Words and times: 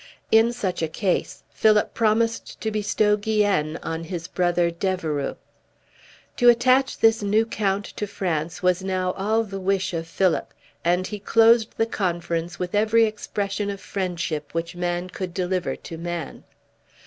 In 0.31 0.51
such 0.51 0.81
a 0.81 0.87
case, 0.87 1.43
Philip 1.51 1.93
promised 1.93 2.59
to 2.61 2.71
bestow 2.71 3.15
Guienne 3.15 3.77
on 3.83 4.05
his 4.05 4.27
brother 4.27 4.71
D'Evereux. 4.71 5.35
To 6.37 6.49
attach 6.49 6.97
this 6.97 7.21
new 7.21 7.45
count 7.45 7.85
to 7.85 8.07
France 8.07 8.63
was 8.63 8.81
now 8.83 9.11
all 9.11 9.43
the 9.43 9.59
wish 9.59 9.93
of 9.93 10.07
Philip, 10.07 10.55
and 10.83 11.05
he 11.05 11.19
closed 11.19 11.77
the 11.77 11.85
conference 11.85 12.57
with 12.57 12.73
every 12.73 13.05
expression 13.05 13.69
of 13.69 13.79
friendship 13.79 14.55
which 14.55 14.75
man 14.75 15.07
could 15.07 15.35
deliver 15.35 15.75
to 15.75 15.99
man. 15.99 16.45